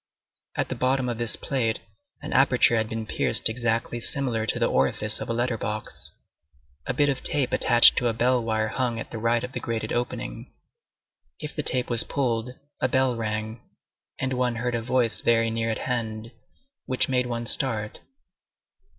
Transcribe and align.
At 0.55 0.69
the 0.69 0.73
bottom 0.75 1.07
of 1.07 1.19
this 1.19 1.35
plate, 1.35 1.77
an 2.23 2.33
aperture 2.33 2.75
had 2.75 2.89
been 2.89 3.05
pierced 3.05 3.47
exactly 3.49 3.99
similar 3.99 4.47
to 4.47 4.57
the 4.57 4.65
orifice 4.65 5.19
of 5.21 5.29
a 5.29 5.31
letter 5.31 5.59
box. 5.59 6.11
A 6.87 6.93
bit 6.95 7.07
of 7.07 7.21
tape 7.21 7.53
attached 7.53 7.97
to 7.97 8.07
a 8.07 8.13
bell 8.13 8.43
wire 8.43 8.69
hung 8.69 8.99
at 8.99 9.11
the 9.11 9.19
right 9.19 9.43
of 9.43 9.51
the 9.51 9.59
grated 9.59 9.93
opening. 9.93 10.51
If 11.39 11.55
the 11.55 11.61
tape 11.61 11.91
was 11.91 12.03
pulled, 12.03 12.55
a 12.81 12.87
bell 12.87 13.15
rang, 13.15 13.61
and 14.19 14.33
one 14.33 14.55
heard 14.55 14.73
a 14.73 14.81
voice 14.81 15.19
very 15.21 15.51
near 15.51 15.69
at 15.69 15.77
hand, 15.77 16.31
which 16.87 17.07
made 17.07 17.27
one 17.27 17.45
start. 17.45 17.99